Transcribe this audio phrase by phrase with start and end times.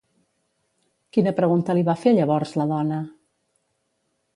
[1.17, 3.03] Quina pregunta li va fer llavors la dona?